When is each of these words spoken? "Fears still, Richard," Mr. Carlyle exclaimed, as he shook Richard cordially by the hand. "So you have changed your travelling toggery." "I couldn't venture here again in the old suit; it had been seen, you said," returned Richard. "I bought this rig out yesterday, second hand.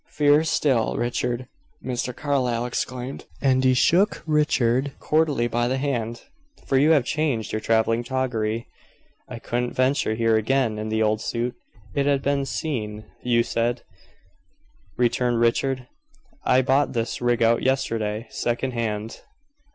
"Fears 0.09 0.49
still, 0.49 0.97
Richard," 0.97 1.47
Mr. 1.85 2.11
Carlyle 2.11 2.65
exclaimed, 2.65 3.25
as 3.39 3.63
he 3.63 3.75
shook 3.75 4.23
Richard 4.25 4.93
cordially 4.97 5.47
by 5.47 5.67
the 5.67 5.77
hand. 5.77 6.23
"So 6.65 6.75
you 6.75 6.89
have 6.89 7.05
changed 7.05 7.51
your 7.53 7.61
travelling 7.61 8.03
toggery." 8.03 8.65
"I 9.29 9.37
couldn't 9.37 9.73
venture 9.75 10.15
here 10.15 10.37
again 10.37 10.79
in 10.79 10.89
the 10.89 11.03
old 11.03 11.21
suit; 11.21 11.53
it 11.93 12.07
had 12.07 12.23
been 12.23 12.45
seen, 12.47 13.11
you 13.21 13.43
said," 13.43 13.83
returned 14.97 15.39
Richard. 15.39 15.87
"I 16.43 16.63
bought 16.63 16.93
this 16.93 17.21
rig 17.21 17.43
out 17.43 17.61
yesterday, 17.61 18.25
second 18.31 18.71
hand. 18.73 19.21